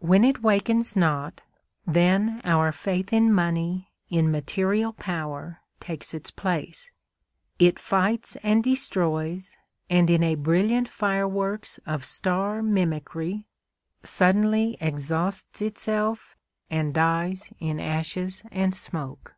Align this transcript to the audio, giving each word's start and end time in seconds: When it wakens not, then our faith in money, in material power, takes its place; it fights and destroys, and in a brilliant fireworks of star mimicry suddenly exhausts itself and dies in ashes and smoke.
When 0.00 0.24
it 0.24 0.42
wakens 0.42 0.96
not, 0.96 1.42
then 1.86 2.40
our 2.42 2.72
faith 2.72 3.12
in 3.12 3.32
money, 3.32 3.88
in 4.08 4.28
material 4.28 4.92
power, 4.94 5.60
takes 5.78 6.12
its 6.12 6.32
place; 6.32 6.90
it 7.60 7.78
fights 7.78 8.36
and 8.42 8.64
destroys, 8.64 9.56
and 9.88 10.10
in 10.10 10.24
a 10.24 10.34
brilliant 10.34 10.88
fireworks 10.88 11.78
of 11.86 12.04
star 12.04 12.64
mimicry 12.64 13.46
suddenly 14.02 14.76
exhausts 14.80 15.62
itself 15.62 16.36
and 16.68 16.92
dies 16.92 17.52
in 17.60 17.78
ashes 17.78 18.42
and 18.50 18.74
smoke. 18.74 19.36